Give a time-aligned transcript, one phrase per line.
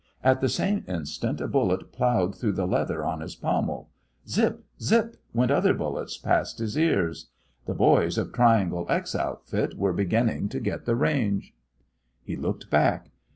[0.23, 3.91] At the same instant a bullet ploughed through the leather on his pommel.
[4.27, 4.65] Zip!
[4.81, 5.15] zip!
[5.31, 7.29] went other bullets past his ears.
[7.67, 11.53] The boys of Triangle X outfit were beginning to get the range.
[12.23, 13.11] He looked back.